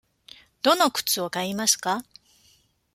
[0.63, 2.03] どの靴を買いますか。